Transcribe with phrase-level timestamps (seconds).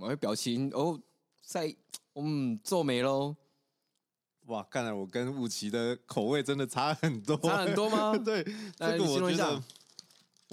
[0.00, 0.98] 我的表情哦，
[1.42, 1.74] 在
[2.16, 3.36] 嗯皱眉喽。
[4.46, 8.16] 哇，看来我跟武奇的口味真的差很多，差很多吗？
[8.24, 8.42] 对，
[8.76, 9.62] 这个我觉得，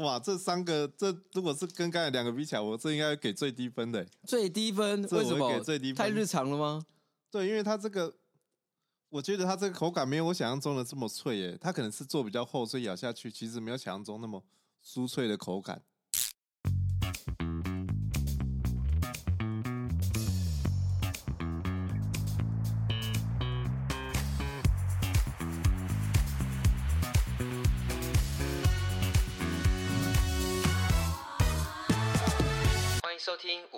[0.03, 4.05] 哇，这三个，这如果是跟刚才两个比起来，我这应该给最低分的。
[4.25, 5.01] 最低分？
[5.03, 5.49] 为什么？
[5.49, 5.95] 给最低分？
[5.95, 6.85] 太日常了吗？
[7.31, 8.13] 对，因为它这个，
[9.09, 14.43] 我觉得它这个口感没有我想象中的这么脆耶，它可能是做比较厚，所以咬下去其实没有想象中那么
[14.85, 15.81] 酥脆的口感。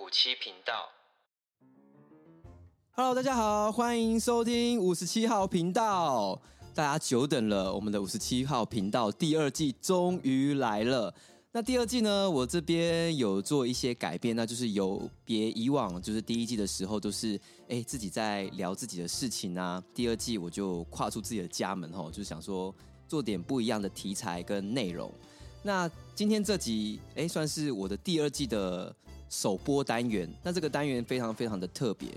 [0.10, 0.90] 七频道。
[2.92, 6.42] Hello，大家好，欢迎收听五十七号频道。
[6.74, 11.14] 大家久等了，我们的五十七号频道第二季终于来了。
[11.52, 19.84] 那第二季呢，我这边有做一些改变，那就是有别以往，就是第一季的时候都是哎自己在聊自己的事情啊。
[19.94, 22.74] 第二季我就跨出自己的家门吼，就是想说
[23.08, 25.14] 做点不一样的题材跟内容。
[25.64, 28.94] 那今天这集哎算是我的第二季的。
[29.30, 32.10] 首播单元，那这个单元非常非常的特别。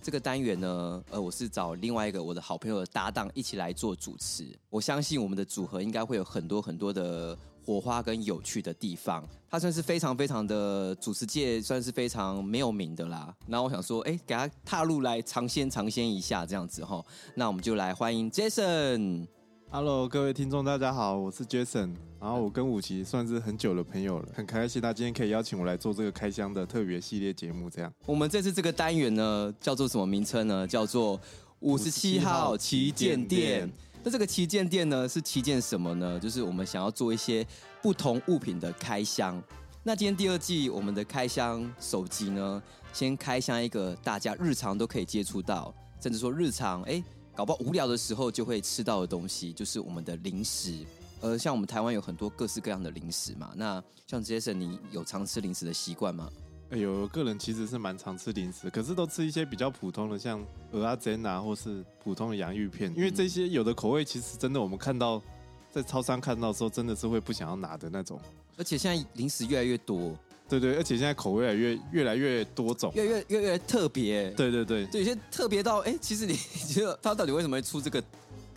[0.00, 4.46] 这个单元呢，呃，我是找另外一个我的好朋友的搭档一起来做主持。
[4.68, 9.24] 我相信我们的组合应该会有很多很多的火花跟有趣的地方。
[9.48, 13.32] 他算是非常非常的主持界算是非常没有名的啦。
[13.46, 17.04] 然后我想说，哎，给他踏入来尝鲜尝鲜一下这样子哈。
[17.36, 19.28] 那我们就来欢迎 Jason。
[19.74, 21.94] Hello，各位听众，大家好，我是 Jason。
[22.20, 27.70] 然后我跟武奇算是很久的朋友了，很开心他今天可以邀请我来做这个开箱的特别系列节目。
[27.70, 30.66] 这样，我们这次这个单元呢，叫做什么名称呢？
[30.66, 31.18] 叫做
[31.60, 33.66] 五十七号旗舰店。
[34.04, 36.20] 那这个旗舰店呢，是旗舰什么呢？
[36.20, 37.42] 就是我们想要做一些
[37.80, 39.42] 不同物品的开箱。
[39.82, 47.02] 那今天第二季我们的开箱手机呢，先开箱一个大家日常都可以接触到，甚至说日常哎。
[47.34, 50.84] 搞不好无聊的时候就会吃到的东西，就是我们的零食。
[51.20, 53.52] 呃，像我们台湾有很多各式各样的零食嘛。
[53.56, 56.30] 那像 Jason，你有常吃零食的习惯吗？
[56.70, 60.40] 哎呦，我个人其实是蛮常吃零食，可是都吃一些比较普通的，像
[60.72, 62.92] 蚵仔煎啊，或是普通的洋芋片。
[62.96, 65.22] 因为这些有的口味，其实真的我们看到
[65.70, 68.20] 在超商看到的时候，真的是会不想要拿的那种。
[68.56, 70.18] 而且现在零食越来越多。
[70.60, 74.30] 对对，而且现在口味越越来越多种，越越越越特别。
[74.32, 76.34] 对对对，就有些特别到哎，其实你
[76.68, 78.02] 觉得它到底为什么会出这个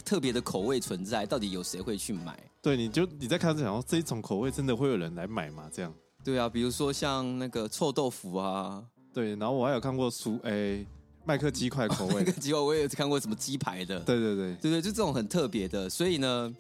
[0.04, 1.26] 特别的口味存在？
[1.26, 2.38] 到底有谁会去买？
[2.62, 5.70] 对，你就你在开始想说这一种口味真的会有人来买吗？
[5.72, 5.94] 这样？
[6.22, 8.84] 对啊，比如说像那个臭豆腐啊，
[9.14, 10.86] 对，然后我还有看过薯哎
[11.24, 16.54] 麦克鸡块口味， 麦克鸡块我也有看过什么鸡排的，对对对，对对，就这种很特别的，所以呢。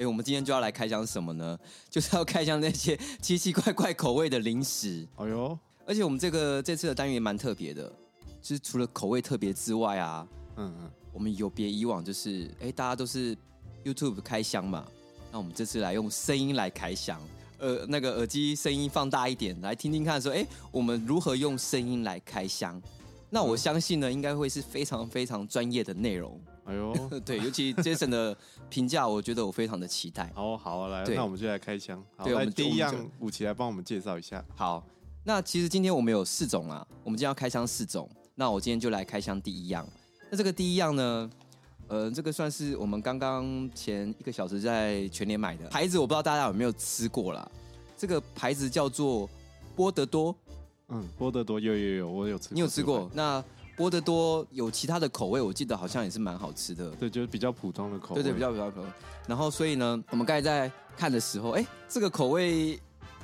[0.00, 1.58] 哎，我们今天就要来开箱什么呢？
[1.90, 5.06] 就是要开箱那些 奇奇怪怪口味的零食。
[5.16, 5.56] 哎呦！
[5.84, 7.92] 而且我们这个这次的单元蛮特别的，
[8.40, 13.36] 就是除了口味特别之外啊，嗯嗯，我们有别以往，就是哎，大家都是
[13.84, 14.86] YouTube 开箱嘛，
[15.30, 17.20] 那我们这次来用声音来开箱，
[17.58, 22.80] 呃，那个耳机声音放大一点，来听听看，说哎，我们如何用声音来开箱？
[23.28, 26.40] 那我相信呢，应该会是非常非常专业的内容。
[26.64, 26.94] 哎呦，
[27.24, 28.36] 对，尤其 Jason 的
[28.68, 30.30] 评价，我觉得我非常的期待。
[30.34, 32.02] 好好来，那我们就来开箱。
[32.16, 34.44] 好对，我们第一样武器来帮我们介绍一下。
[34.54, 34.84] 好，
[35.24, 38.08] 那其实今天我们有四种啊，我们今天要开箱四种。
[38.34, 39.86] 那我今天就来开箱第一样。
[40.30, 41.30] 那这个第一样呢，
[41.88, 47.50] 呃，这个算是我们刚刚前一个小时在全年买的牌子，我不知道大家有没有吃过啦。
[47.98, 49.28] 这个牌子叫做
[49.76, 50.34] 波德多。
[50.88, 52.54] 嗯，波德多有有有，我有吃过。
[52.54, 53.10] 你有吃过？
[53.12, 53.44] 那
[53.80, 56.90] 波德多有其他的口味，我记得好像也是蛮好吃的。
[56.96, 58.22] 对，就是比较普通的口味。
[58.22, 58.84] 对对，比较比较普通。
[59.26, 62.78] 然后，所以呢，我们刚才在看的时候，哎，这个口味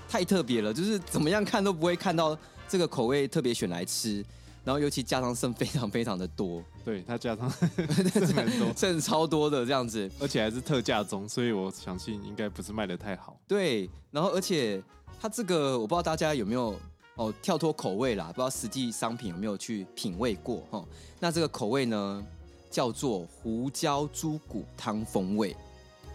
[0.09, 2.35] 太特别了，就是怎么样看都不会看到
[2.67, 4.25] 这个口味特别选来吃。
[4.65, 6.65] 然后，尤其加上剩非常非常的多。
[6.83, 7.51] 对，它加上
[8.11, 13.39] 剩蛮多，剩超多的这样子，而且还是特价中，所以我相信应该不是卖的太好。
[13.47, 14.83] 对，然后而且
[15.21, 16.75] 它这个，我不知道大家有没有。
[17.17, 20.89] 哦，跳脱口味啦，不知道实际商品有没有去品味过哈、哦？
[21.19, 22.25] 那这个口味呢，
[22.71, 25.57] 叫做胡椒猪骨汤风味。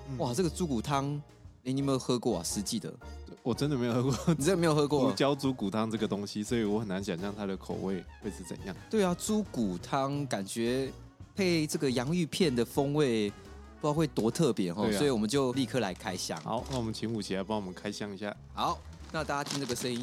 [0.09, 1.19] 嗯、哇，这个猪骨汤，
[1.63, 2.44] 哎，你有没有喝过啊？
[2.44, 2.94] 实际的，
[3.42, 8.75] 我真的没有喝过，你真的没有喝过胡椒猪骨汤这个东西，所以我很难想象它的口味会是怎样。
[8.88, 10.92] 对啊，猪骨汤感觉
[11.36, 13.31] 配这个洋芋片的风味，
[13.80, 16.39] 不知道会多特别哈，哦啊、所以我们就立刻来开箱。
[16.42, 18.36] 好，那我们请武奇来帮我们开箱一下。
[18.53, 18.80] 好，
[19.12, 20.00] 那大家听这个声音。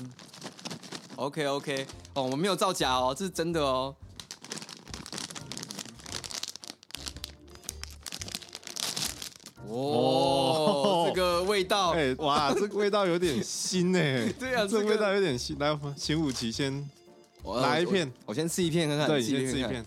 [1.18, 1.84] OK OK，
[2.14, 3.92] 哦，我们没有造假哦，这是真的哦。
[9.66, 14.32] 哦，哦这个味道，哎，哇，这个味道有点腥哎。
[14.38, 15.58] 对啊，这个味道有点腥。
[15.58, 16.88] 来，请武奇先
[17.44, 18.06] 来一片？
[18.06, 19.08] 我，我先吃一片看看。
[19.08, 19.84] 对，你先吃一片。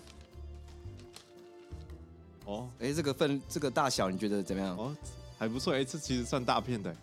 [2.44, 4.75] 哦哎，这个份这个大小你觉得怎么样？
[4.77, 4.94] 哦，
[5.39, 5.74] 还不错。
[5.74, 6.94] 哎，这其实算大片的。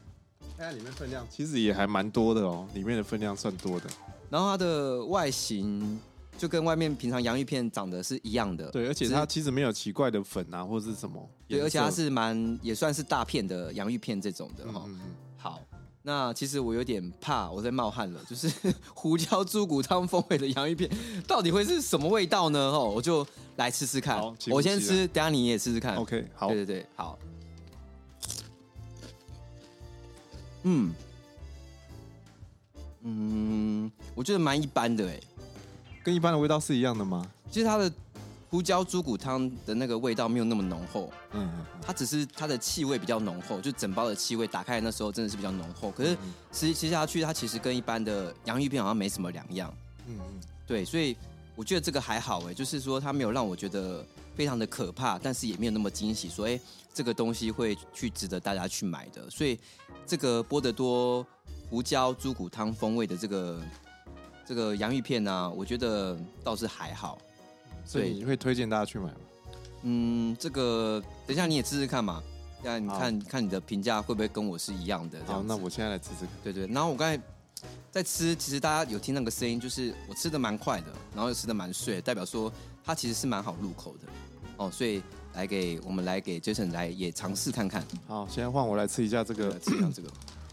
[0.59, 2.69] 看看里面分量，其实也还蛮多的哦。
[2.75, 3.89] 里面的分量算多的。
[4.31, 5.99] 然后它的外形
[6.37, 8.71] 就跟外面平常洋芋片长得是一样的。
[8.71, 11.29] 对，而且它其实没有奇怪的粉啊，或者是什么。
[11.49, 14.85] 对，而且它是蛮也算是大片的洋芋片这种的哈。
[14.87, 15.15] 嗯嗯。
[15.37, 15.61] 好，
[16.03, 18.21] 那其实我有点怕，我在冒汗了。
[18.29, 18.53] 就是
[18.95, 20.91] 胡椒猪骨汤风味的洋芋片，
[21.27, 22.59] 到底会是什么味道呢？
[22.59, 23.27] 哦，我就
[23.57, 24.23] 来吃吃看。
[24.51, 25.97] 我先吃，等下你也吃吃看。
[25.97, 26.49] OK，好。
[26.49, 27.19] 对对对，好。
[30.65, 30.95] 嗯。
[33.03, 35.21] 嗯，我觉得蛮一般的哎，
[36.03, 37.25] 跟一般的味道是一样的吗？
[37.51, 37.91] 其实它的
[38.51, 45.91] 胡椒猪骨汤的那个味道没有那么浓厚，嗯，它只是它的气味比较浓厚，就整包的气味打开那时候真的是比较浓厚。
[45.91, 46.17] 可是
[46.51, 49.73] 吃吃下去，它其实跟一般的洋芋片好像没什么两样，
[50.07, 51.17] 嗯嗯，对，所以
[51.55, 54.05] 我觉得这个还好哎，就是说它没有让我觉得
[54.35, 56.59] 非常的可怕，但是也没有那么惊喜，说哎
[56.93, 59.31] 这个东西会去值得大家去买的。
[59.31, 59.59] 所以
[60.07, 61.25] 这个波德多。
[61.71, 63.63] 胡椒猪骨汤风味的这个
[64.47, 67.19] 这个洋芋片呢、啊，我觉得倒是还好，
[67.85, 69.21] 所以你会推荐大家去买吗？
[69.83, 72.23] 嗯，这个等一下你也试试看嘛，
[72.63, 75.19] 这样你看看你的评价会不会跟我是一样的？
[75.27, 76.31] 好，那我现在来吃吃看。
[76.43, 77.23] 对对，然后我刚才
[77.91, 82.51] 在吃，其实大家有听那个声音，就是我吃的蛮快的，然后又吃的蛮碎，代表说
[82.83, 84.07] 它其实是蛮好入口的
[84.57, 85.03] 哦，所以
[85.35, 87.85] 来给我们来给 Jason 来也尝试看看。
[88.07, 90.09] 好，现在换我来吃一下这个，吃一下这个。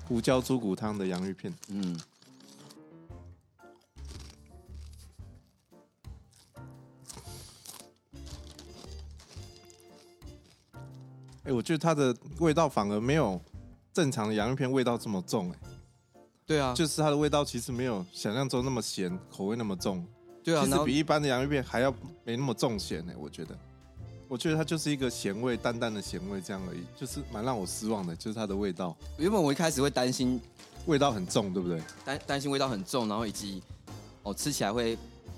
[0.08, 2.00] 胡椒猪骨汤的洋芋片，嗯，
[11.44, 13.42] 哎，我觉得它的味道反而没有
[13.92, 15.58] 正常的洋芋片味道这么重，哎，
[16.46, 20.06] 对啊，就是它的味道其实没有想象中那么咸，口味那么重，
[20.44, 21.92] 对啊，其实比一般的洋芋片还要
[22.24, 23.58] 没那么重咸，哎，我觉得。
[24.28, 28.96] 我觉得它就是一个咸味，淡淡的咸味这样而已，就是蛮让我失望的，就是它的味道。
[29.18, 30.42] 原本我一开始会担心
[30.88, 31.82] 味道很重，对不对？
[32.04, 33.62] 担担心味道很重，然后以及
[34.24, 34.98] 哦吃起来会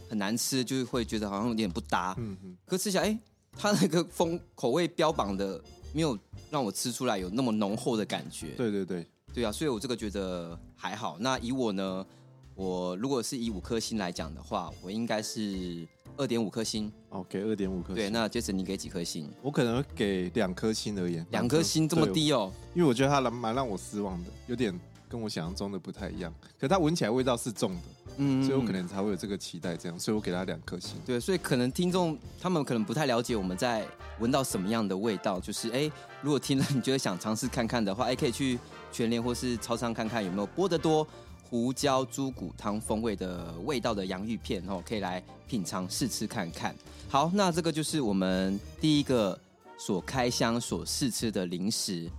[0.09, 2.15] 很难吃，就是会觉得好像有点不搭。
[2.17, 2.57] 嗯嗯。
[2.65, 3.19] 可吃起来，哎，
[3.57, 5.61] 它那个风口味标榜的
[5.93, 6.17] 没有
[6.49, 8.47] 让我吃出来有那么浓厚的感觉。
[8.57, 11.17] 对对对，对啊，所以我这个觉得还好。
[11.19, 12.05] 那以我呢，
[12.57, 15.87] 我如果是以五颗星来讲的话，我应该是。
[16.19, 17.95] 二点五颗星哦，给二点五颗星。
[17.95, 19.29] 对，那 Jason 你给几颗星？
[19.39, 21.23] 我可能会给两颗星而言。
[21.29, 22.51] 两颗星这么低哦？
[22.73, 24.73] 因为我觉得它蛮蛮让我失望的，有点
[25.07, 26.33] 跟我想象中的不太一样。
[26.59, 27.81] 可它闻起来味道是重的，
[28.17, 30.99] 嗯，所以我可能才会有这个期待，这样，所以我给它两颗星。
[31.05, 33.85] 对，所以可能听众他们可能不太了解我们在
[34.17, 35.91] 闻到什么样的味道，就是哎，
[36.23, 38.57] 如果听了你觉得想尝试看看的话，哎，可以去
[38.91, 41.07] 全联或是超商看看有没有播得多。
[41.49, 46.75] 胡椒猪骨汤风味的味道的洋芋片哦，可以来品尝试吃看看。
[47.09, 49.37] 好，那这个就是我们第一个
[49.77, 52.09] 所开箱所试吃的零食。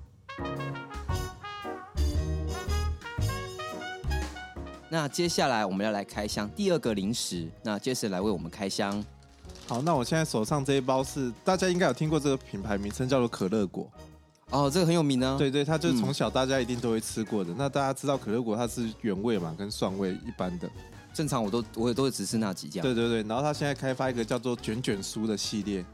[4.91, 9.05] 那接下来我们要来开箱第二个零食，那 Jason 来为我们开箱。
[9.67, 13.87] 好，那我现在手上这一包是大家应该有听过这个品牌名称叫做可乐果。
[14.51, 15.37] 哦，这个很有名呢。
[15.39, 17.53] 对对，它就是从小大家一定都会吃过的。
[17.53, 20.71] 嗯、那大家知道可乐果它是原味嘛，跟蒜味一般的。
[21.13, 22.81] 正常我都我也都只吃那几家。
[22.81, 25.85] 对对对，然后它现在开发一个叫做卷卷酥的系列，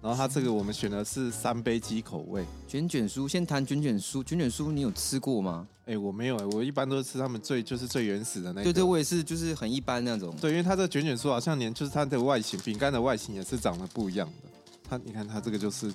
[0.00, 2.46] 然后它这个我们选的是三杯鸡口味。
[2.66, 4.24] 卷卷酥，先谈卷卷酥。
[4.24, 5.66] 卷卷酥你有吃过吗？
[5.84, 8.64] 哎，我没有哎，我一般都是吃他们最就是最原始的那个。
[8.64, 10.34] 对对，我也是，就是很一般那种。
[10.40, 14.48] 对，因为它这个卷卷酥好像连就是它的外形，饼干的外形也是长得不一样的。
[14.88, 15.92] 它你看它这个就是。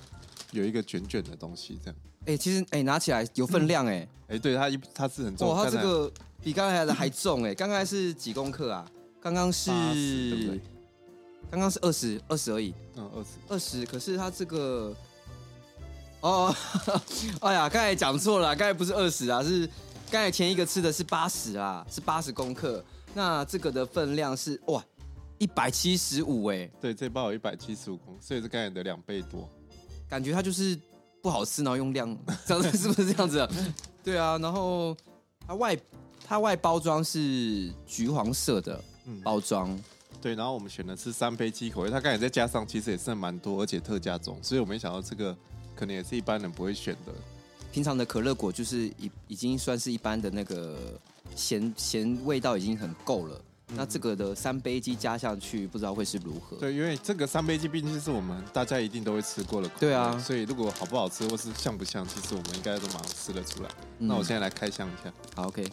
[0.54, 2.00] 有一个卷卷的东西，这样。
[2.22, 4.00] 哎、欸，其实哎、欸，拿起来有分量哎、欸。
[4.00, 5.50] 哎、欸，对，它一它是很重。
[5.50, 6.10] 哦，它这个
[6.42, 7.56] 比刚才的还重哎、欸。
[7.56, 8.90] 刚刚是几公克啊？
[9.20, 10.60] 刚刚是，
[11.52, 12.74] 刚刚是二十二十而已。
[12.96, 13.86] 嗯，二十二十。
[13.86, 14.96] 可是它这个，
[16.22, 16.56] 哦，
[17.42, 19.68] 哎呀，刚才讲错了，刚才不是二十啊，是
[20.10, 22.84] 刚才前一个吃的是八十啊，是八十公克。
[23.14, 24.84] 那这个的分量是哇，
[25.38, 26.70] 一百七十五哎。
[26.80, 29.50] 对，这包有一百七十五公克，所以是刚才的两倍多。
[30.10, 30.78] 感觉它就是
[31.22, 33.50] 不好吃，然后用量， 这样子是不是这样子啊？
[34.04, 34.96] 对啊，然后
[35.48, 35.78] 它外
[36.26, 38.82] 它外包装是橘黄色的
[39.24, 39.84] 包装，嗯，
[40.22, 45.36] 对，然后我们选的是三杯鸡口味，它刚才再加上其实也是蛮多，而且特价中，所以我没想到这个
[45.76, 47.14] 可能也是一般人不会选的。
[47.72, 50.78] 平常的可乐果就是已已经算是一般的那个
[51.36, 53.42] 咸咸味道已经很够了。
[53.76, 56.58] 那这个的三杯鸡加上去，不知道会是如何？
[56.58, 59.80] 对，因为这个三杯鸡毕竟是我们大家一定都会吃过的口味。
[59.80, 63.70] 对啊，所以如果好不好吃或是像不像，其实我们应该都马上吃得出来。
[63.98, 65.12] 那我现在来开箱一下。
[65.36, 65.66] 好，OK。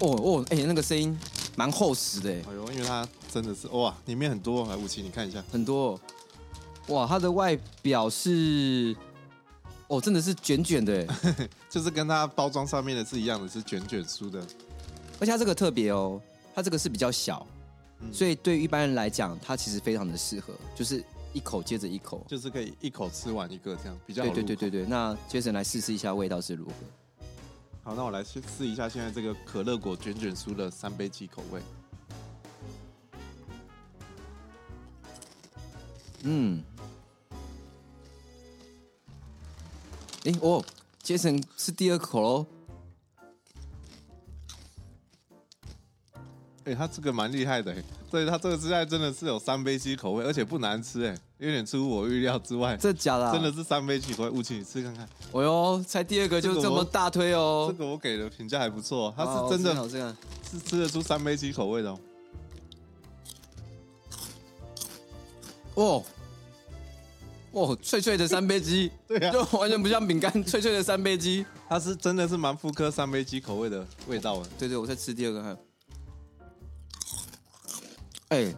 [0.00, 1.16] 哦哦，哎，那个声音
[1.56, 5.98] 蛮厚实的，哎呦，因为它真的是哇，里面很多，来武器你看一下，很多，
[6.88, 8.94] 哇，它的外表是，
[9.86, 11.06] 哦，真的是卷卷的，
[11.70, 14.44] 就是跟它包装上面的是一样的，是卷卷酥的，
[15.20, 16.20] 而且它这个特别哦，
[16.54, 17.46] 它这个是比较小，
[18.00, 21.02] 嗯、所以对于一般人来讲，它其实非常的适合，就是
[21.32, 24.84] 一口接着一口，就是可以一口吃完一个这样，比较对对对对对。
[24.86, 26.72] 那 Jason 来试试一下味道是如何。
[27.82, 31.60] 好，那我来先试一下现在这个可乐果卷卷酥的三杯鸡口味。
[36.22, 36.62] 嗯，
[40.24, 40.64] 哎、欸、哦
[41.02, 42.46] ，Jason 是第二口喽。
[46.66, 47.74] 哎、欸，他这个蛮厉害的，
[48.10, 52.74] 对他这个实在真的是有三杯鸡口味，而且不难吃，哎，有点出乎我预料之外。
[52.78, 53.32] 这假的、啊？
[53.32, 55.06] 真的是三杯鸡口味，吴奇，你吃看看。
[55.32, 57.66] 哦哟，才第二个就这么大推哦。
[57.70, 60.16] 这个我给的评价还不错，它是真的，
[60.50, 62.00] 是吃得出三杯鸡口味的哦。
[65.74, 66.04] 哦，
[67.52, 74.48] 哦，脆脆的三杯鸡， 对啊，就完全不像饼干，脆脆的三杯鸡，它是真的是蛮复刻三杯鸡口味的味道的。
[74.58, 75.58] 对对，我再吃第二个看。
[78.28, 78.56] 哎、欸，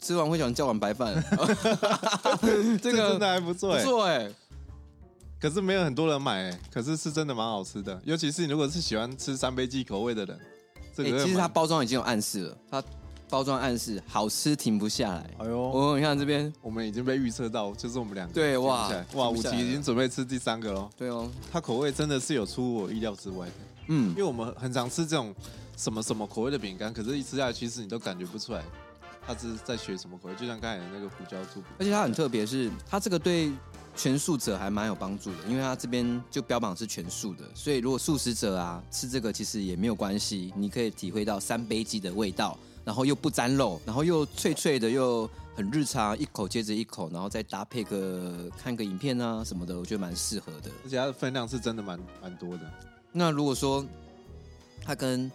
[0.00, 1.14] 吃完会想叫碗白饭。
[2.82, 4.30] 这个真的还不错，不错哎。
[5.40, 7.98] 可是没有很多人买，哎，可是是真的蛮好吃的。
[8.04, 10.38] 尤其是你如果是喜欢吃三杯鸡口味的人，
[10.94, 12.84] 这个其实它包装已经有暗示了，它
[13.30, 15.30] 包装暗示好吃停不下来。
[15.38, 18.34] 哎呦，哦，你看这边，我们已经被预测到，就是我们两个。
[18.34, 20.90] 对哇哇，五七已经准备吃第三个喽。
[20.94, 23.52] 对哦，它口味真的是有出乎我意料之外的。
[23.88, 25.34] 嗯，因为我们很常吃这种。
[25.80, 28.62] 什么什么口味的饼干，可是一吃下来，其实你都感觉不出来，
[29.26, 30.34] 它是在学什么口味。
[30.34, 33.50] 就像刚才的那个胡椒猪，而且它很特别，是它这个对
[33.96, 50.70] 全素者还蛮有帮助的，因为它这边就标榜是全素的，所以如果素食者啊吃这个其实也没有关系，你可以体会到三杯鸡的味道，然后又不沾肉，然后又脆脆的，又很日常，一口接着一口，然后再搭配个看个影片啊什么的，我觉得蛮适合的。
[50.84, 52.70] 而且它的分量是真的蛮蛮多的。
[53.12, 53.84] 那如果说
[54.82, 55.30] 它跟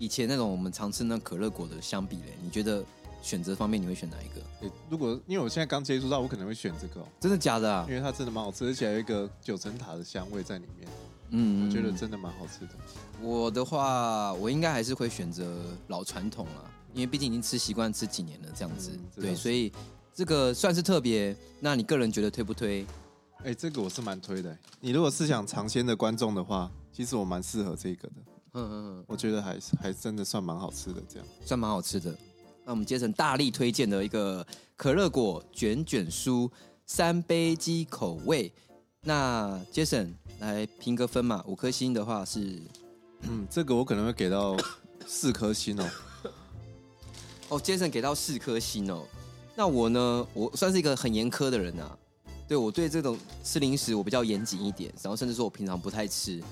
[0.00, 2.82] 以前那种我们常吃那可乐果的相比嘞，你觉得
[3.20, 4.40] 选择方面你会选哪一个？
[4.62, 7.08] 欸、如果因为我现在刚接触到，我可能会选这个、喔。
[7.20, 7.84] 真的假的啊？
[7.86, 10.88] 因为它真的蛮好吃，而且还有一个九层塔的香味在里面。
[11.32, 12.70] 嗯，我觉得真的蛮好吃的。
[13.20, 18.92] 我的话，我应该还是会选择老传统了，因为毕竟已经吃习惯吃几年了这样子。
[18.94, 19.70] 嗯、对，所以
[20.14, 21.36] 这个算是特别。
[21.60, 22.86] 那你个人觉得推不推？
[23.40, 24.58] 哎、欸，这个我是蛮推的、欸。
[24.80, 28.14] 你如果是想尝鲜的观众的话，其实我蛮适合这个的。
[28.52, 32.16] 嗯嗯嗯，我觉得还是还真的算蛮好吃的，这样算蛮好吃的。
[32.64, 36.50] 那我们杰森大力推荐的一个可乐果卷卷酥
[36.86, 38.52] 三杯鸡口味。
[39.02, 42.60] 那 Jason 来评个分嘛，五颗星的话是，
[43.22, 44.56] 嗯，这个我可能会给到
[45.06, 45.90] 四颗星哦。
[47.48, 49.06] 哦，Jason 给到四颗星哦。
[49.56, 51.98] 那我呢，我算是一个很严苛的人啊。
[52.46, 56.42] 对，我对这种吃零食我比较严谨一点，然后甚至说我平常不太吃。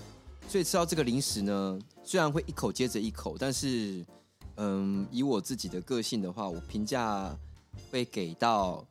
[0.49, 4.03] 所以吃到这个零食呢，虽然会一口接着一口，但是，
[4.57, 7.37] 嗯，以我自己的个性的话，我评价
[7.93, 8.83] 会给到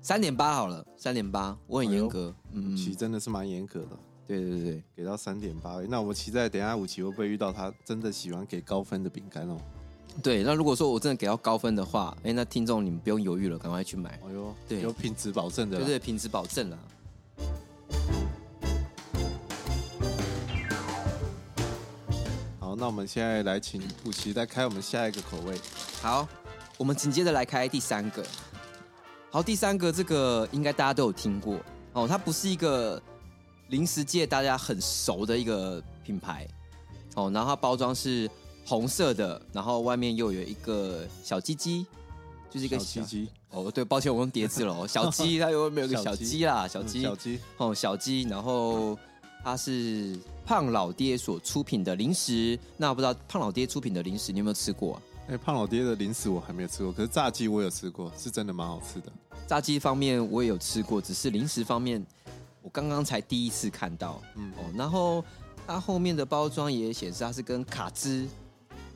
[0.00, 5.80] 三点八好了，三点八，我很严格，哎、嗯，其实真的是蛮严格的，对对对，给到三点八。
[5.88, 9.56] 那我期待等一下五七会不会遇到他真的喜欢给高分的饼干哦？
[10.22, 14.10] 对，那如果说我真的给到高分的话，哎，那听众你们不用犹豫了，赶快去买。
[14.24, 16.78] 哎呦，对，有品质保证的，对对，品质保证了。
[22.82, 25.56] 那我们现在来请五七再开我们下一个口味。
[26.00, 26.28] 好，
[26.76, 28.26] 我们紧接着来开第三个。
[29.30, 31.60] 好，第三个这个应该大家都有听过
[31.92, 33.00] 哦，它不是一个
[33.68, 36.44] 零食界大家很熟的一个品牌
[37.14, 38.28] 哦，然后它包装是
[38.66, 41.86] 红色的，然后外面又有一个小鸡鸡，
[42.50, 43.28] 就是一个小鸡鸡。
[43.50, 46.66] 哦，对，抱歉，我用叠字了哦，小鸡 它有没有个小鸡啦？
[46.66, 48.98] 小鸡，小鸡，哦，小鸡，然后
[49.44, 50.18] 它是。
[50.44, 55.02] 胖老爹所出品的零食，那我不知道胖老爹出品的零食你有没有吃过啊？
[55.28, 59.12] 哎，胖老爹的零食我还没有吃过，可是炸鸡我有吃过，是真的蛮好吃的。
[59.46, 62.04] 炸鸡方面我也有吃过，只是零食方面
[62.60, 64.20] 我刚刚才第一次看到。
[64.34, 65.24] 嗯哦，然后
[65.66, 68.26] 它后面的包装也显示它是跟卡兹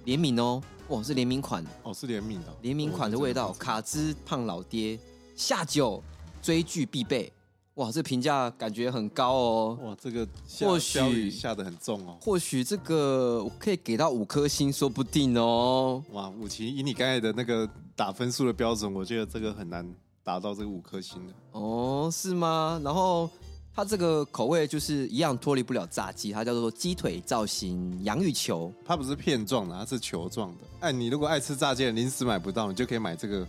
[0.04, 3.52] 联名哦，哇，是联名款哦，是联名的联名款的味道。
[3.52, 4.98] 卡兹胖老爹
[5.36, 6.02] 下酒
[6.42, 7.32] 追剧必备。
[7.76, 9.78] 哇，这评价感觉很高哦！
[9.82, 10.26] 哇，这个
[10.60, 12.16] 或许下的很重哦。
[12.22, 16.02] 或许这个我可以给到五颗星，说不定哦。
[16.12, 19.86] 哇，五七以你刚才的那个打分数的标准，我觉得这个很难
[20.24, 21.32] 达到这个五颗星的。
[21.52, 22.80] 哦，是吗？
[22.82, 23.28] 然后
[23.74, 28.72] 它这个口味就是一样脱离不了炸鸡，它叫做鸡腿造型洋芋球。
[28.86, 30.58] 它不是片状的，它是球状的。
[30.80, 33.46] 哎，你如果爱吃炸鸡，临时买不到，你就可以买这个，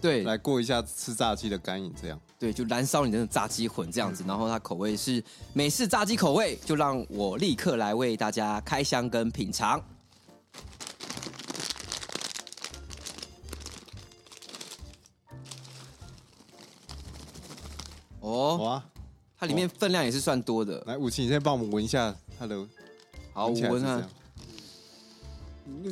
[0.00, 2.20] 对，来过一下吃炸鸡的干瘾，这样。
[2.38, 4.22] 对，就燃烧你的炸鸡魂这样子。
[4.26, 9.82] 然后它口味是美式炸鸡口味，就让我立刻来为大家开箱跟品尝。
[18.20, 18.84] 哦，哇，
[19.36, 20.80] 它里面分量也是算多的。
[20.86, 22.64] 来，武奇，你先帮我们闻一下它的。
[23.32, 24.08] 好，我闻啊。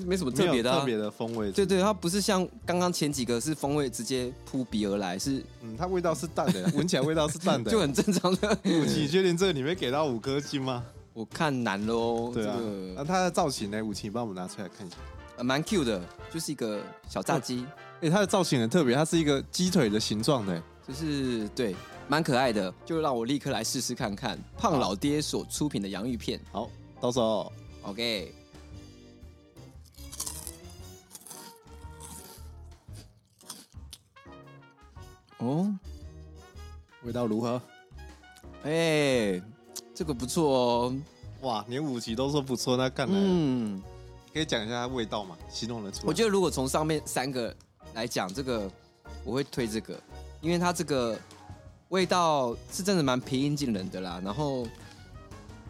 [0.06, 1.50] 没什么特别的、啊，特别的风味。
[1.52, 8.58] 对对，它不是像刚刚前几个是风味直接扑鼻而来，是嗯，它味道是淡的， 闻起来味道是淡的，就很正常的。
[8.64, 10.84] 武奇，你确定这个你会给到五颗星吗？
[11.12, 12.30] 我看难喽。
[12.32, 12.56] 对啊，
[12.96, 13.82] 那它的造型呢？
[13.82, 14.96] 武奇，你帮我们拿出来看一下。
[15.36, 16.02] 呃，蛮 Q 的，
[16.32, 17.64] 就是一个小炸鸡。
[18.00, 21.74] 哎，它的造型很特别，它是一个鸡腿的形状的，就是对。
[22.08, 26.40] 蛮可爱的，就让我立刻来试试看看胖老爹所出品的洋芋片。
[26.52, 27.50] 好，到时候。
[27.82, 28.32] OK。
[35.38, 35.72] 哦，
[37.02, 37.60] 味道如何？
[38.64, 39.42] 哎、欸，
[39.94, 40.96] 这个不错哦。
[41.42, 43.82] 哇，连五级都说不错，那看来，嗯，
[44.32, 45.36] 可以讲一下它味道吗？
[45.48, 46.04] 形容得出来？
[46.06, 47.54] 我觉得如果从上面三个
[47.94, 48.70] 来讲，这个
[49.24, 50.00] 我会推这个，
[50.40, 51.18] 因为它这个。
[51.90, 54.66] 味道是真的蛮平易近人的啦，然后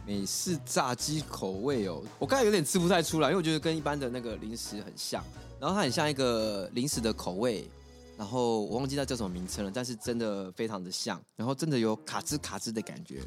[0.07, 5.23] 美式炸鸡口味哦，我刚才有点吃不太出来，因为我觉得跟一般的那个零食很像，
[5.61, 7.69] 然后它很像一个零食的口味，
[8.17, 13.21] 然后我忘记它叫什么名称了，但是真的非常的像，然后真的有卡兹卡兹的感觉。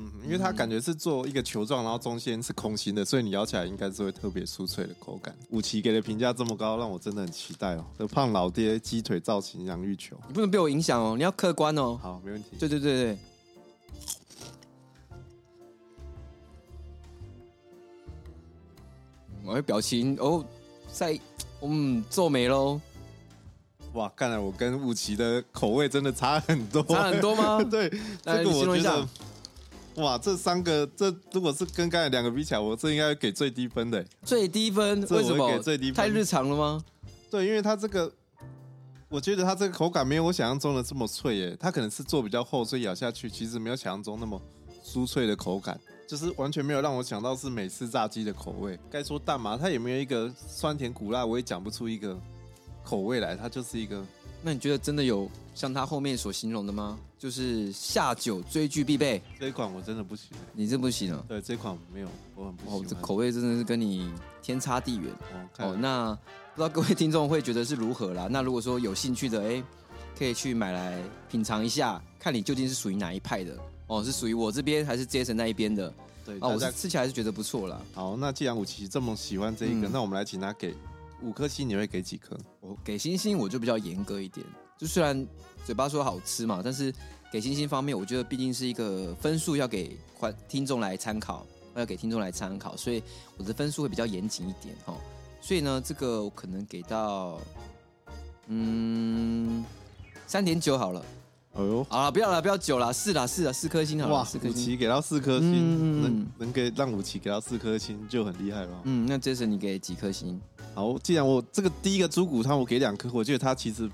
[0.00, 5.34] 嗯，因为它感觉是做一个球状，然后中间是空心的，所以你咬起来应该是会特别酥脆的口感。
[5.50, 7.84] 武奇给的评价这么高，让我真的很期待哦。
[7.98, 11.98] 这胖老爹鸡腿造型洋芋球，你不能被我影响哦，你要客观哦。
[12.00, 12.50] 好，没问题。
[12.60, 13.18] 对对对对。
[19.44, 20.44] 我的表情哦，
[20.92, 21.18] 在
[21.62, 22.80] 嗯皱眉喽。
[23.94, 27.62] 哇，看来我跟武奇的口味真的差很多，差很多吗？
[27.68, 27.90] 对，
[28.22, 29.08] 这个我觉得，
[29.96, 34.04] 哇，这三个，这如果是跟刚才两个比起来，我这应该给最低分的。
[34.22, 35.00] 最低分？
[35.10, 35.50] 为什么？
[35.50, 35.94] 给最低分？
[35.94, 36.84] 太日常了吗？
[37.30, 38.12] 对，因为它这个，
[39.08, 44.40] 我觉得它这个口感没有我想象中的这么脆耶，它可能是做比较厚，所以咬下去其实没有想象中那么
[44.84, 48.78] 酥脆的口感，就是完全没有让我想到是美式炸鸡的口味。
[48.90, 49.58] 该说淡吗？
[49.60, 52.16] 它也没有一个酸甜苦辣，我也讲不出一个。
[52.88, 54.02] 口味来，它就是一个。
[54.40, 56.98] 那你觉得真的有像它后面所形容的吗？
[57.18, 59.20] 就是下酒追剧必备。
[59.38, 60.28] 这一款我真的不行。
[60.54, 61.22] 你这不行啊？
[61.28, 62.80] 对，这款没有，我很不喜欢。
[62.80, 65.12] 哦，这口味真的是跟你天差地远。
[65.34, 66.14] 哦，哦，那
[66.54, 68.26] 不知道各位听众会觉得是如何啦？
[68.30, 69.62] 那如果说有兴趣的，哎，
[70.18, 70.98] 可以去买来
[71.30, 73.54] 品尝一下，看你究竟是属于哪一派的。
[73.88, 75.92] 哦，是属于我这边还是 Jason 那一边的？
[76.24, 77.80] 对，哦，我是吃起来是觉得不错啦。
[77.92, 80.72] 好，那既然武奇这么喜欢这一个，嗯、那我们来请他给。
[81.22, 82.38] 五颗星你会给几颗？
[82.60, 85.26] 我给星星我就比较严格一点，就虽然
[85.64, 86.94] 嘴巴说好吃嘛，但是
[87.32, 93.02] 给星星方面，我觉得毕竟是一个分数要给观听众来参考，要给听众来参考，所以
[93.36, 94.96] 我的分数会比较严谨一点哈。
[95.40, 97.40] 所以呢，这个我可能给到
[98.46, 99.64] 嗯
[100.26, 101.04] 三点九好了。
[101.54, 104.14] 哎呦，好了，不要了，不要九了，四了，四了，四颗星好了。
[104.14, 108.80] 哇，四颗星，奇给到四颗星，嗯、能能给让五奇给到四颗星就很厉害了。
[108.84, 110.40] 嗯，那这次你给几颗星？
[110.74, 113.90] 好，既然我这个第一个猪骨汤我给两颗，我觉得它其实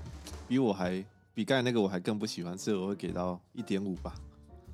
[0.47, 4.13] 比我还比刚才那个我还更不喜欢，所以我会给到一点五吧。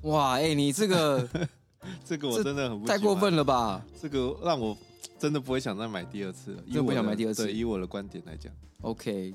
[0.02, 1.26] 哇，哎、欸，你这个
[2.04, 3.82] 这个我真的很不喜欢，太过分了吧？
[4.02, 4.76] 这个让我
[5.18, 7.44] 真的不会想再买第二次了，因为不想买第二次。
[7.44, 9.32] 对，以我的观点来讲，OK。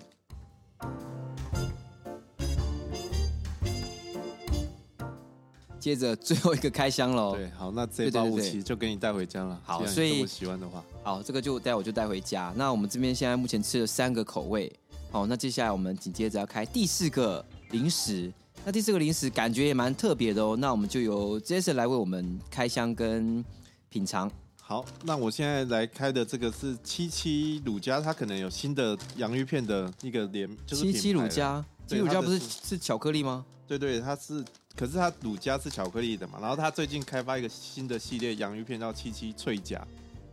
[5.88, 7.34] 接着最后一个开箱喽。
[7.40, 9.58] 对，好，那这包武器就给你带回家了。
[9.64, 12.54] 好，所以喜欢的话，好，这个就带我就带回家。
[12.58, 14.70] 那我们这边现在目前吃了三个口味，
[15.10, 18.30] 好，那接下来我们紧接着要开第四个零食。
[18.66, 20.58] 那第四个零食感觉也蛮特别的哦。
[20.60, 23.42] 那我们就由 Jason 来为我们开箱跟
[23.88, 24.30] 品尝。
[24.62, 33.46] 好，那我现在来开的这个是七七乳加，它可能有新的洋芋片的一个联，就是七七乳加，七七乳加不是是巧克力吗？
[33.66, 34.44] 对对，它是。
[34.78, 39.84] 可是它乳加是巧克力的嘛，然后它最近开发一个新的系列洋芋片叫七七脆夹，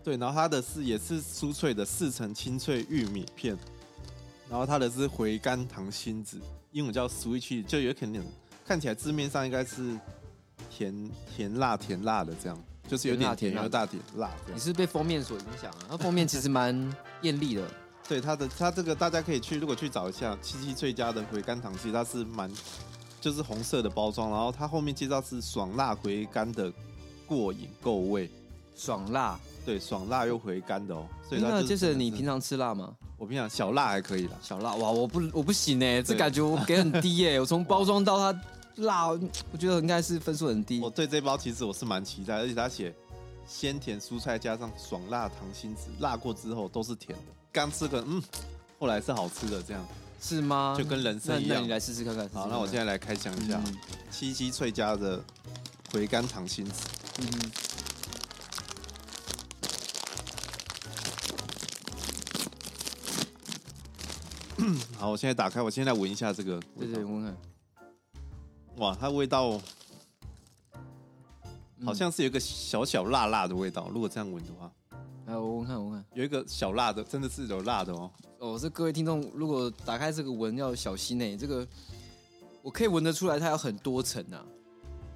[0.03, 3.57] 对，然后它的是也是酥脆的四层清脆玉米片，
[4.51, 6.39] 然后它的是回甘糖心子，
[6.73, 8.23] 英文叫 sweet，就有可能
[8.67, 9.99] 看起来字面上应该是
[10.71, 14.31] 甜甜辣甜辣的这样，就是有点甜有大点辣。
[14.53, 15.87] 你是被封面所影响啊？
[15.89, 17.67] 它封面其实蛮艳丽的，
[18.07, 22.51] 对它的它这个大家可以去如果去找一下七七最佳的回甘糖，其实它是蛮。
[23.25, 26.71] 就是红色的包装，然后它后面介绍是爽辣回甘的
[27.27, 28.31] 过瘾够味，
[28.77, 31.07] 爽辣，对，爽辣又回甘的哦。
[31.27, 32.95] 所以它那就是就是你平常吃辣吗？
[33.17, 38.39] 我平常小辣还可以啦，小辣哇，我不我不行哎，这对感觉我给很低耶， 我从包装到它
[38.77, 40.91] 辣，我觉得应该是分数很低我。
[40.91, 42.95] 对这包其实我是蛮期待，而且它写
[43.47, 47.25] 鲜甜蔬菜加上爽辣糖心子，辣过之后都是甜的。
[47.51, 48.23] 刚吃个嗯，
[48.79, 49.83] 后来是好吃的，这样
[50.27, 50.75] 是吗？
[50.79, 52.27] 就跟人生一样那那你来试试看看。
[52.31, 52.47] 好。
[52.47, 53.77] 那我现在来开箱一下嗯
[54.11, 55.23] 七七脆家的
[55.93, 56.87] 回甘糖心子。
[57.19, 57.29] 嗯
[64.57, 66.95] 哼 好，我现在打开，我现在来闻一下这个味道。
[66.95, 67.37] 对对，我看
[68.77, 69.61] 哇，它味道
[71.81, 73.91] 嗯好像是有一个小小辣辣的味道。
[73.93, 74.73] 如果这样闻的话，
[75.27, 76.05] 哎，我闻看我看。
[76.13, 78.11] 有一个小辣的，真的是有辣的哦。
[78.39, 81.37] 哦，这各位听众，如果打开这个闻要小心呢。
[81.37, 81.67] 这个
[82.61, 84.45] 我可以闻得出来，它有很多层啊，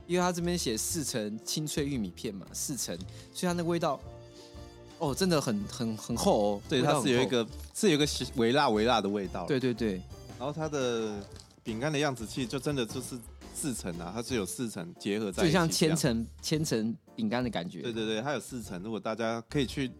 [0.06, 2.96] 因为它这边写四层清脆玉米片嘛，四层，
[3.34, 4.00] 所以它那个味道，
[4.98, 6.62] 哦，真的很很很厚哦。
[6.68, 9.44] 对，它是有一个是有一个微辣微辣的味道。
[9.46, 10.00] 对对对，
[10.38, 11.22] 然后它的
[11.62, 13.14] 饼干的样子，其实就真的就是
[13.58, 15.96] 四层啊，它是有四层结合在一起，就像千。
[15.96, 17.82] 层千层饼干的感觉。
[17.82, 18.80] 对对对，它有四层。
[18.84, 19.90] 如果大家可以去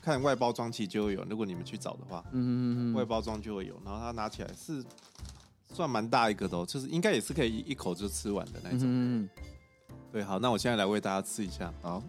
[0.00, 1.24] 看外包装，其实就会有。
[1.24, 3.74] 如果你们去找的话，嗯嗯嗯嗯，外包装就会有。
[3.84, 4.84] 然后它拿起来是
[5.74, 8.80] 算蛮大一个的、哦，就是应该也是可以一口就吃完的那种。
[8.82, 9.28] 嗯嗯嗯，
[10.12, 11.74] 对，好，那我现在来为大家吃一下。
[11.82, 12.00] 好。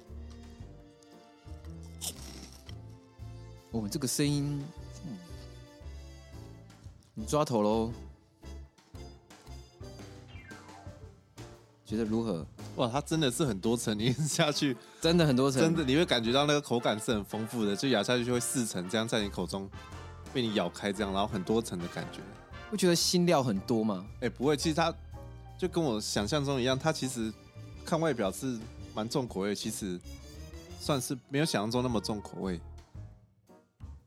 [3.72, 4.64] 哦，这个声音，
[5.08, 5.18] 嗯
[7.16, 7.92] 你抓头喽。
[11.94, 12.46] 觉得如何？
[12.78, 19.70] 哇，它真的是很多层，你一下去， 真的很多层，真的你会感觉到那个口感是很丰富的，就咬下去就会四层这样在你口中
[20.34, 22.20] 被你咬开这样，然后很多层的感觉。
[22.72, 24.04] 会觉得新料很多吗？
[24.22, 24.92] 哎、不会，其实它
[25.58, 27.32] 就跟我想象中一样，它其实
[27.86, 28.58] 看外表是
[28.96, 30.00] 蛮重口味，其实
[30.80, 32.60] 算是没有想象中那么重口味。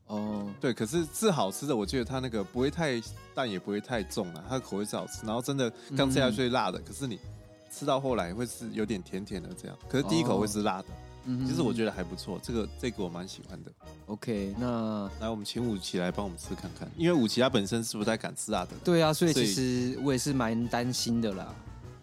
[0.07, 3.01] 哦，对，可是是好吃的，我觉得它那个不会太
[3.35, 7.19] 淡，也不会太重啊，它的口味是好吃，然后真的刚吃下去辣的，可是你
[7.69, 10.87] 吃到后来会是有点甜甜的这样，可是第一口会是辣的，
[11.25, 13.71] 嗯其实我觉得还不错，这个这个我蛮喜欢的。
[14.05, 18.71] OK，那来，我们请武奇来帮我们吃看看，因为武奇他本身是不太敢吃辣的。
[18.83, 21.53] 对啊，所以其实我也是蛮担心的啦。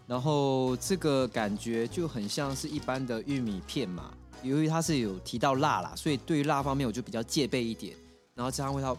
[0.07, 7.97] 然后这个感觉就很像是一般的玉米片嘛，由于它是有提到辣啦，所以对于辣方面我就比较戒备一点。
[8.35, 8.95] 然后这样味道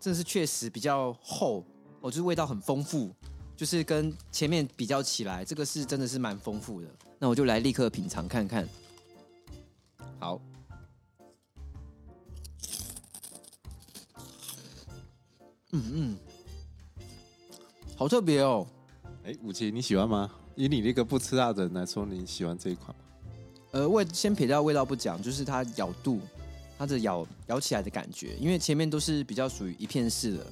[0.00, 1.64] 真的是确实比较厚，
[2.00, 3.14] 哦，就是味道很丰富，
[3.62, 6.88] 就是跟前面比较起来，这个是真的是蛮丰富的。
[7.16, 8.68] 那我就来立刻品尝看看。
[10.18, 10.42] 好，
[15.70, 16.16] 嗯嗯，
[17.94, 18.66] 好特别哦。
[19.22, 20.28] 哎，武奇你喜欢吗？
[20.56, 23.04] 以你那个不吃辣的人来说，你喜欢这一款吗？
[23.70, 26.20] 呃，味先撇掉味道不讲，就是它咬度，
[26.76, 30.46] 它的咬咬起来的感觉，因为前面都是比较属于一片式的，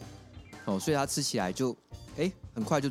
[0.66, 1.76] 哦，所以它吃起来就
[2.20, 2.90] 哎很快就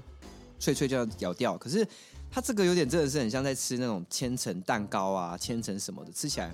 [0.59, 1.57] 脆脆就要咬掉。
[1.57, 1.87] 可是
[2.31, 6.53] 它这个有点真的是很像在吃那种千层蛋糕啊、千层什么的，吃起来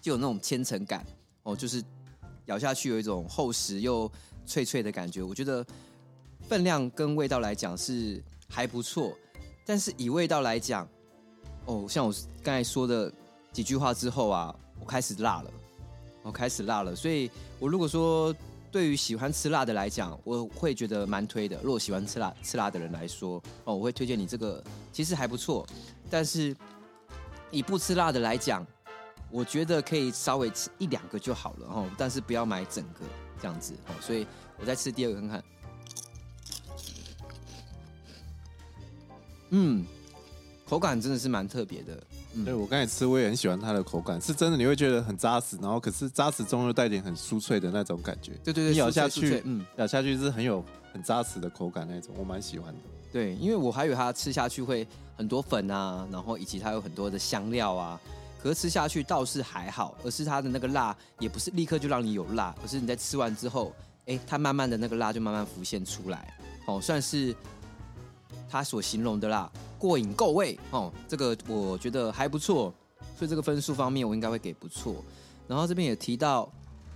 [0.00, 1.04] 就有那种千层感
[1.42, 1.82] 哦，就是
[2.46, 4.10] 咬下去有一种厚实又
[4.46, 5.22] 脆脆的感觉。
[5.22, 5.64] 我觉得
[6.48, 9.16] 分量跟味道来讲是还不错，
[9.64, 10.88] 但是以味道来讲，
[11.66, 13.12] 哦，像我刚才说的
[13.52, 15.50] 几句话之后啊，我开始辣了，
[16.22, 16.96] 我开始辣了。
[16.96, 18.34] 所以，我如果说
[18.70, 21.60] 对于喜欢吃辣的来讲，我会觉得蛮推的。
[21.62, 25.66] 如果喜欢吃辣吃辣的人来说，哦，我会推荐你这个，其实还不错。
[26.08, 26.56] 但是
[27.50, 28.64] 以不吃辣的来讲，
[29.30, 33.00] 我觉得可以稍微吃一两个就好了哦，但是不要买整个
[33.40, 33.94] 这样子哦。
[34.00, 34.26] 所以
[34.58, 35.44] 我再吃第二个看看。
[39.50, 39.84] 嗯，
[40.64, 42.00] 口感真的是蛮特别的。
[42.34, 48.32] 嗯对我刚才吃，我也很喜欢它的口感，是真的，你会觉得很扎实，然后可是扎实中又带点很酥脆的那种感觉。
[48.44, 52.80] 对对对，你咬下去，嗯，咬下去是很有很扎实的口感那种，我蛮喜欢的。
[53.12, 58.00] 对，因为我还以为它吃下去会很多粉啊，然后以及它有很多的香料啊，
[58.40, 63.74] 可是吃下去倒是还好，而是它的那个辣也不是立刻就让你有辣，而是你在吃完之后，
[64.06, 66.32] 哎，它慢慢的那个辣就慢慢浮现出来，
[66.66, 67.34] 哦，算是
[68.48, 72.72] 它所形容的啦，过瘾够味哦，这个我觉得还不错，
[73.18, 74.96] 所以这个分数方面我应该会给不错。
[75.46, 76.50] 然后这边也提到，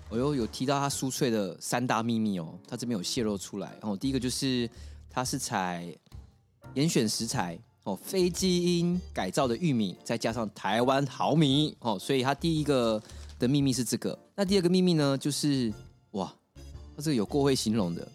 [0.09, 3.77] 我又有提到它酥脆的三大秘密哦，它这边有泄露出来。
[3.83, 4.69] 哦第一个就是
[5.11, 5.93] 它是采
[6.75, 13.03] 严选食材哦，非基因改造的玉米，再加上台湾好米哦，所以它第一个
[13.39, 14.19] 的秘密是这个。
[14.35, 15.73] 那第二个秘密呢，就是
[16.13, 16.33] 哇，
[16.97, 18.07] 它这个有过会形容的，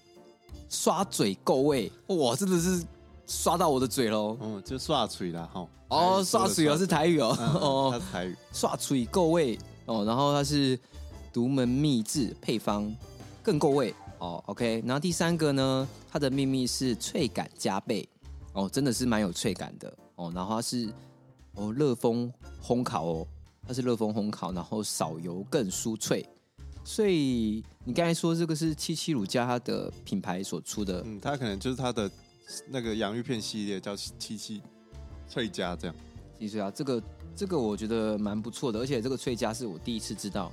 [0.69, 2.84] 刷嘴够味哇，真的是
[3.30, 4.36] 刷到我的嘴喽。
[4.42, 5.68] 嗯，就刷嘴啦，哈。
[5.89, 7.36] 哦，刷嘴哦，是台语哦。
[7.39, 8.36] 嗯、哦，它是台语。
[8.52, 10.78] 刷嘴够味哦，然后它是
[11.32, 12.92] 独门秘制配方，
[13.44, 14.44] 更够味哦。
[14.48, 18.08] OK，然后第三个呢，它的秘密是脆感加倍
[18.54, 20.32] 哦，真的是蛮有脆感的哦。
[20.36, 20.92] 然后它是
[21.54, 22.32] 哦热风
[22.63, 23.28] 烘烤哦，
[23.68, 26.28] 它是热风烘烤，然后少油更酥脆。
[26.84, 32.10] 所以你刚才说这个是七七乳加它的品牌所出的，嗯，它可能就是它的
[32.68, 34.62] 那个洋芋片系列叫七七
[35.28, 35.96] 脆加这样。
[36.40, 37.04] 七七啊，这个
[37.36, 40.52] 这个我觉得蛮不错的，而且这个脆加是我第一次知道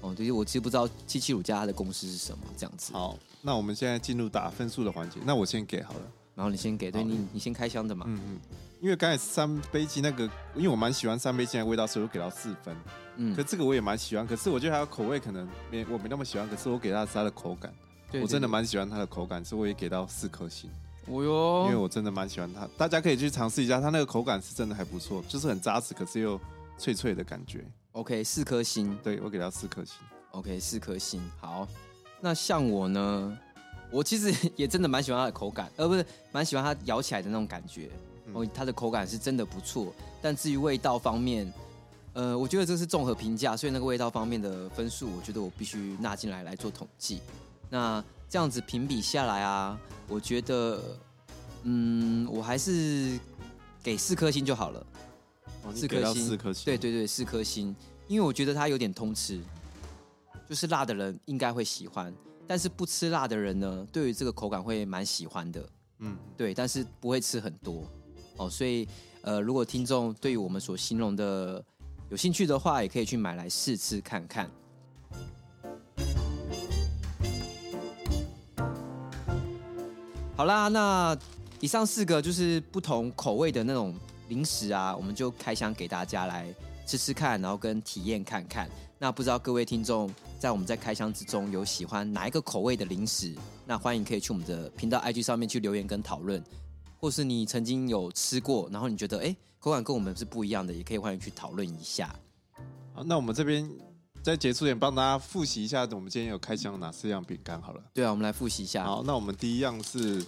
[0.00, 2.92] 哦，对，我其实不知道七七乳加它的公司是什么这样子。
[2.92, 6.00] 好，那我们现在进入打分数的环节，那我先给好了，
[6.34, 8.06] 然后你先给，对你你先开箱的嘛。
[8.08, 8.40] 嗯嗯，
[8.80, 12.74] 因为刚才三杯鸡那个，因为我蛮喜欢三杯鸡的味道，所以我给到四分。
[13.16, 17.70] 嗯，可这个我也蛮喜欢，可是我觉得它的口味可能没我没那么喜欢，可是我给它是它的口感，
[18.10, 20.70] 对对对，我真的蛮喜欢它的口感，所以我也给到四颗星。
[21.06, 26.40] 哦哟，因为我真的蛮喜欢它，大家可以去尝试一下，它那个口感是真的还不错，就是很扎实，可是又
[26.78, 27.64] 脆脆的感觉。
[27.92, 29.96] OK，四颗星，对，我给它四颗星。
[30.32, 31.22] OK，四颗星。
[31.40, 31.66] 好，
[32.20, 33.38] 那像我呢，
[33.90, 37.86] 我其实也真的蛮喜欢它的口感，而、呃、不是蛮喜欢它咬起来的那种感觉。
[38.32, 41.52] 哦、嗯，它的口感是真的不错，但至于味道方面。
[42.12, 47.20] 呃，我觉得这是综合评价，所以那个味道方面的分数，我觉得我必须纳进来来做统计。
[47.68, 50.82] 那这样子评比下来啊，我觉得，
[51.62, 53.18] 嗯，我还是
[53.82, 54.86] 给四颗星就好了。
[55.62, 57.74] 哦，四颗星，四颗星，对对对，四颗星，
[58.08, 59.40] 因为我觉得它有点通吃，
[60.48, 62.12] 就是辣的人应该会喜欢，
[62.46, 65.68] 但是不吃辣的人呢，对于这个口感会蛮喜欢的。
[65.98, 67.84] 嗯，对，但是不会吃很多
[68.36, 68.86] 哦，所以
[69.22, 71.64] 呃，如果听众对于我们所形容的。
[72.08, 74.48] 有兴趣的话，也可以去买来试吃看看。
[80.36, 81.16] 好啦，那
[81.60, 83.94] 以上四个就是不同口味的那种
[84.28, 86.54] 零食啊，我们就开箱给大家来
[86.86, 88.68] 吃吃看，然后跟体验看看。
[88.98, 93.34] 那不知道各位听众在我们在开箱之中有喜欢哪一个口味的零食？
[93.64, 96.44] 那欢迎可以去我们的频道 IG 上面去留言跟讨论，
[97.00, 99.34] 或是你曾经有吃过，然后你觉得哎。
[99.58, 102.14] 口感跟我们是不一样的，也可以欢迎去讨论一下。
[102.94, 103.68] 好，那我们这边
[104.26, 107.62] 在结束前帮大家复习一下，我们今天有开箱哪四样饼干？
[107.62, 108.84] 好了，对啊，我们来复习一下。
[108.84, 110.20] 好，那我们第一样是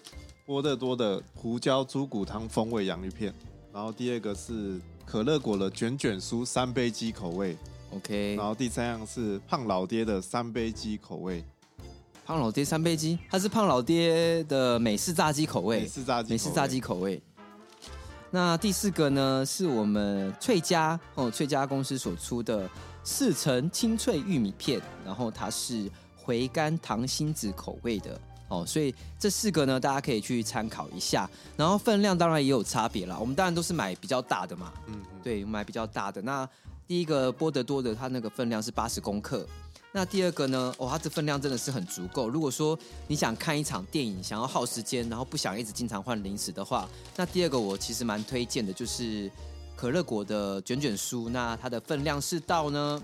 [0.46, 3.34] 波德多的胡椒猪骨汤风味洋芋片，
[3.72, 7.56] 然后第二个是可乐果的卷卷酥三杯鸡口味
[7.90, 11.44] ，OK，然后第三样是胖老爹的三杯鸡口味。
[12.24, 17.20] 胖老爹三杯鸡，它是胖老爹的美式炸鸡口味，美式炸鸡，美式炸鸡口味。
[18.30, 22.70] 那第四个呢，是我们翠家哦，翠家公司所出的
[23.04, 31.28] 四层清脆玉米片，然后它是回甘糖心子口味的哦，所以这四个呢，大家可以去参考一下。
[31.56, 36.20] 然后分量当然也有差别啦，我们当然都是买比较大的嘛，嗯，对，买比较大的。
[36.22, 36.48] 那
[36.86, 39.46] 第一个波德多的，它那个分量是八十公克。
[39.90, 40.74] 那第二个呢？
[40.76, 42.28] 哦，它这分量真的是很足够。
[42.28, 49.30] 如果说你想看一场电影，想要耗时间，然后不想一直经常换零食的话，那第二个我其实蛮推荐的，就是
[49.78, 51.28] 可乐果的卷卷酥。
[51.28, 53.00] 那它的分量是到呢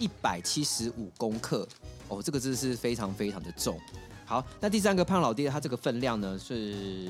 [0.00, 1.66] 一百七十五公克。
[2.08, 3.78] 哦，这个真的是非常非常的重。
[4.24, 7.08] 好，那第三个胖老爹，它这个分量呢是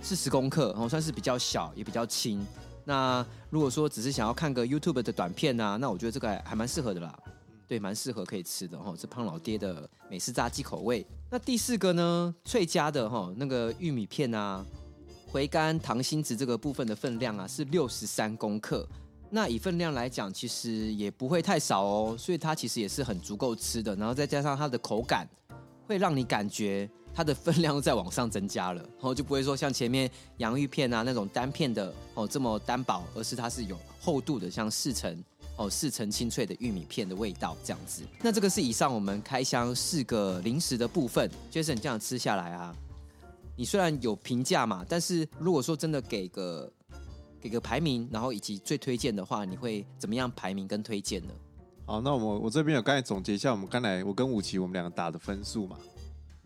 [0.00, 2.46] 四十公克，然后算是比较小，也比较轻。
[2.84, 7.18] 那如果说只是想要看个 YouTube 的短片啊，那我觉得这个还还蛮适合的啦。
[7.66, 11.06] 对，蛮适合可以吃的哈，是胖老爹的美式炸鸡口味。
[11.30, 14.64] 那第四个呢，翠家的哈，那个玉米片啊，
[15.30, 18.86] 回甘糖心子这个部分的分量啊是六十三公克。
[19.30, 23.94] 那以分量来讲，其实也不会太少哦，所以它其实也是很足够吃的。
[23.96, 25.28] 然后再加上它的口感，
[25.86, 35.22] 会让你感觉它的分量在往上增加了，然后就不会说像前面洋芋片啊那种单片的哦这么单薄，而是它是有厚度的，像四层。
[35.60, 38.04] 哦，四层清脆的玉米片的味道，这样子。
[38.22, 41.28] 那这个是以上我们开箱四个零食的部分。
[41.50, 42.72] Jason，这样吃下来啊，
[43.58, 46.72] 你虽然有评价嘛，但是如果说真的给个
[47.40, 51.34] 给个排名，然后以及最推荐的话，你会怎么样排名跟推荐呢？
[51.84, 55.76] 好，那我我这边有刚才总结一下，我们刚才我跟武奇我们两个打的分数嘛。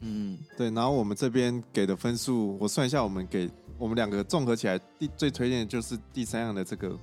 [0.01, 0.71] 嗯，对。
[0.71, 3.47] 然后我们这边给的分数，我算一下，我们给
[3.77, 6.99] 我们两个综合起来，第最推荐的就是第三样的这个。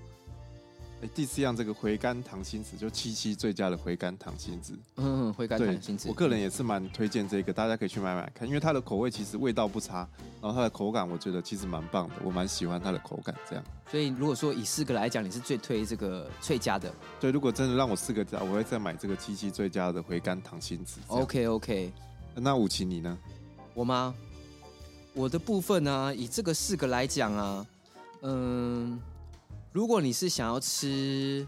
[1.02, 4.78] 哎，第四样这个回甘糖心子，就七七最佳的回甘糖心子。
[4.98, 10.08] 嗯，回甘糖心子，我个人也是蛮推荐这个，大家可以去买买看，因为它的口味其实味道不差，
[10.42, 13.64] 然后它的口感我觉得其实蛮棒的，我蛮喜欢它的口感这样。
[13.90, 16.94] 所以如果说以四个来讲，你是最推这个脆家的？
[17.20, 21.00] 对，如果真的让我四个加，我会再买这个七七最佳的回甘糖心子。
[21.08, 21.94] OK OK，
[22.36, 23.18] 那武奇你呢？
[23.74, 24.14] 我吗？
[25.14, 27.66] 我的部分呢，以这个四个来讲啊，
[28.22, 29.00] 嗯，
[29.72, 31.48] 如果你是想要吃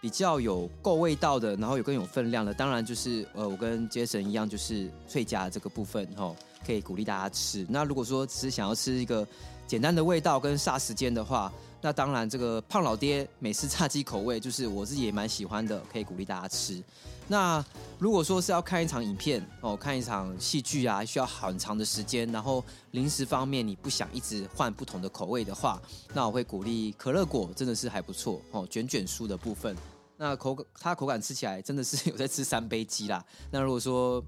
[0.00, 6.34] 比较有够味道的，然后有更有分量的，当然就是呃，我跟杰森一样，就是脆夹这个部分吼，
[6.66, 7.66] 可以鼓励大家吃。
[7.68, 9.26] 那如果说只是想要吃一个
[9.66, 16.82] 简单的味道跟霎时间的话，那当然这个胖老爹美式炸鸡口味，就是我自己也蛮喜欢的，可以鼓励大家吃。
[17.26, 17.64] 那
[17.98, 25.80] 如果说是要看一场影片哦，看一场戏剧啊，需要很长的时间，然后零食方面你不想一直换不同的口味的话，
[26.12, 28.66] 那我会鼓励可乐果，真的是还不错哦。
[28.68, 29.76] 卷卷酥的部分，
[30.16, 33.24] 那口它口感吃起来真的是 有在吃三杯鸡啦。
[33.50, 34.22] 那如果说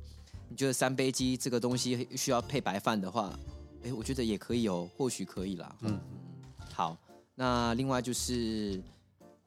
[0.49, 3.37] 你觉得三杯鸡这个东西需要配白饭的话，
[3.83, 5.75] 哎，我觉得也可以哦，或许可以啦。
[5.81, 6.01] 嗯，
[6.73, 6.97] 好，
[7.35, 8.81] 那另外就是。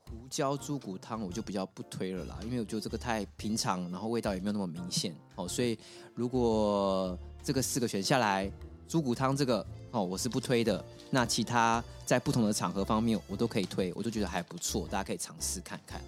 [0.08, 5.48] 胡椒猪骨汤我就比较不推了啦，因为我觉得这个太平常，然后味道也没有那么明显哦。
[5.48, 5.78] 所以
[6.14, 8.50] 如果这个四个选下来，
[8.88, 10.84] 猪骨汤这个哦我是不推的。
[11.10, 16.00] 那其他在不同的场合方面我都可以推，我都觉得还不错，大家可以尝试看看。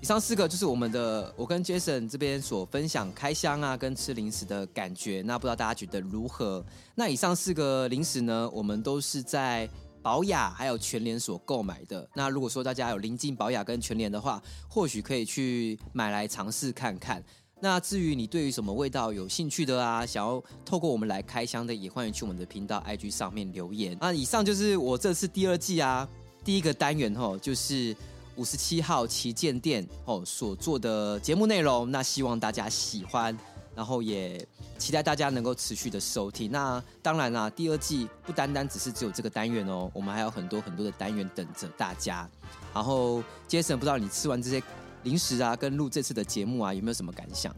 [0.00, 6.64] 以上四个就是我们的我跟 Jason 这边所分享开箱啊跟吃零食的感觉，那不知道大家觉得如何？
[6.94, 9.68] 那以上四个零食呢，我们都是在。
[10.04, 17.24] 保雅还有全联所购买的，那如果说大家有临近保雅跟全联的话，或许可以去买来尝试看看。
[17.58, 23.96] 那至于你对于什么味道有兴趣的啊，想要透过我们来开箱的，也欢迎去我们的频道 IG 上面留言。
[23.98, 26.06] 那以上就是我这次第二季啊
[26.44, 27.96] 第一个单元吼，就是
[28.36, 31.90] 五十七号旗舰店哦所做的节目内容。
[31.90, 33.34] 那希望大家喜欢。
[33.74, 34.46] 然后也
[34.78, 36.50] 期待大家能够持续的收听。
[36.50, 42.28] 那当然啦，第二季不单单只是只有这个单元哦，我们还有很多很多的单元等着大家。
[42.72, 44.62] 然后，Jason，不知道你吃完这些
[45.02, 47.54] 零食啊，跟录这次的节目啊，有没有什么感想？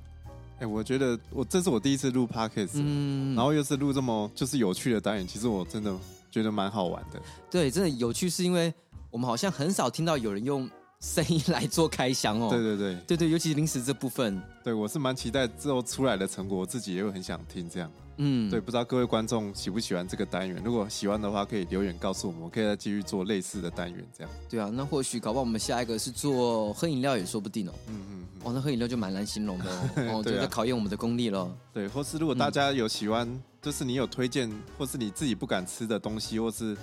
[0.59, 5.95] 哎，我觉得我这是我第一次录 Podcast，嗯，然后又是录这么就是有趣的单元，其实我真的
[6.31, 7.21] 觉得蛮好玩的。
[7.51, 8.73] 对，真的有趣，是因为
[9.11, 10.69] 我们好像很少听到有人用。
[11.01, 17.91] 声音来做开箱哦，对 对对，对对，尤其是零食这部分，对我是蛮期待之后出来的成果，我自己也会很想听这样。
[18.19, 20.61] 嗯，对，不知道各位观众喜不喜欢这个单元？
[20.65, 24.33] 如果喜欢的话，可以留言告诉我们，我可以再继续做类似的单元这样。
[24.49, 27.73] 对啊，那或许搞不好我们下一个是做喝饮料也说不定哦。
[27.89, 29.65] 嗯嗯，哦，那喝饮料就蛮难形容的
[29.97, 31.55] 哦， 哦，就在考验我们的功力了。
[31.75, 33.29] 对，或是如果大家有喜欢，
[33.61, 36.75] 就是你有推荐，或是你自己不敢吃的东西，或是。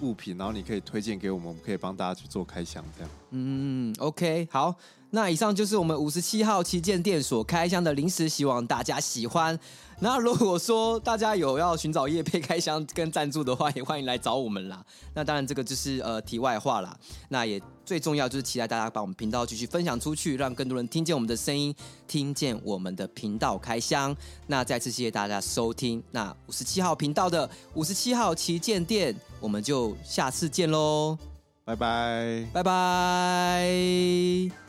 [0.00, 3.10] 物品，然后你可以推荐给我们，我们可以帮大家去做开箱，这样。
[3.30, 4.74] 嗯，OK，好，
[5.10, 9.58] 那以上就是我们五十七号旗舰店所开箱的零食，希望大家喜欢。
[10.00, 14.84] 那如果说大家有要寻找叶配开箱跟赞助的话，也欢迎来找我们啦。
[15.14, 16.96] 那当然这个就是呃题外话啦。
[17.30, 21.74] 那也最重要就是期待大家把我们频道继续分享出去，让更多人听见我们的声音，
[22.06, 24.14] 听见我们的频道开箱。
[24.46, 26.00] 那再次谢谢大家收听。
[26.12, 31.18] 那五十七号频道的五十七号旗舰店，我们就下次见喽，
[31.64, 34.67] 拜拜，拜拜。